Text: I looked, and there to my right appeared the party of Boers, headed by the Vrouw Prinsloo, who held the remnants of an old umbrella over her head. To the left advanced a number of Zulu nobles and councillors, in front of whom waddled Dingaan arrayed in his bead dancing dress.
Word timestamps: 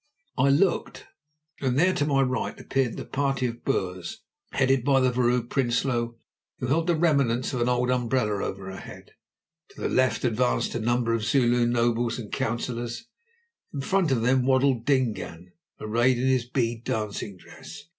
I 0.39 0.49
looked, 0.49 1.05
and 1.59 1.77
there 1.77 1.93
to 1.93 2.07
my 2.07 2.23
right 2.23 2.59
appeared 2.59 2.97
the 2.97 3.05
party 3.05 3.45
of 3.45 3.63
Boers, 3.63 4.21
headed 4.51 4.83
by 4.83 4.99
the 4.99 5.11
Vrouw 5.11 5.43
Prinsloo, 5.47 6.15
who 6.57 6.65
held 6.65 6.87
the 6.87 6.95
remnants 6.95 7.53
of 7.53 7.61
an 7.61 7.69
old 7.69 7.91
umbrella 7.91 8.43
over 8.43 8.65
her 8.71 8.79
head. 8.79 9.11
To 9.75 9.81
the 9.81 9.89
left 9.89 10.23
advanced 10.25 10.73
a 10.73 10.79
number 10.79 11.13
of 11.13 11.23
Zulu 11.23 11.67
nobles 11.67 12.17
and 12.17 12.31
councillors, 12.33 13.05
in 13.75 13.81
front 13.81 14.11
of 14.11 14.23
whom 14.25 14.43
waddled 14.43 14.85
Dingaan 14.87 15.51
arrayed 15.79 16.17
in 16.17 16.25
his 16.25 16.45
bead 16.49 16.83
dancing 16.83 17.37
dress. 17.37 17.83